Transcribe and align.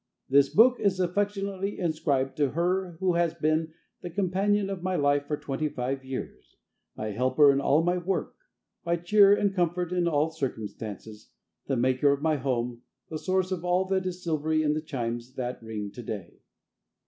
_This 0.31 0.51
book 0.51 0.79
is 0.79 0.99
affectionately 0.99 1.77
inscribed 1.77 2.35
to 2.37 2.53
her 2.53 2.93
who 2.93 3.13
has 3.13 3.35
been 3.35 3.71
the 4.01 4.09
companion 4.09 4.67
of 4.67 4.81
my 4.81 4.95
life 4.95 5.27
for 5.27 5.37
twenty 5.37 5.69
five 5.69 6.03
years; 6.03 6.55
my 6.95 7.11
helper 7.11 7.51
in 7.51 7.61
all 7.61 7.83
my 7.83 7.99
work; 7.99 8.35
my 8.83 8.95
cheer 8.95 9.31
and 9.35 9.53
comfort 9.53 9.91
in 9.91 10.07
all 10.07 10.31
circumstances; 10.31 11.29
the 11.67 11.77
maker 11.77 12.11
of 12.11 12.19
my 12.23 12.37
home; 12.37 12.81
the 13.09 13.19
source 13.19 13.51
of 13.51 13.63
all 13.63 13.85
that 13.89 14.07
is 14.07 14.23
silvery 14.23 14.63
in 14.63 14.73
the 14.73 14.81
chimes 14.81 15.35
that 15.35 15.61
ring 15.61 15.91
to 15.91 16.01
day. 16.01 16.39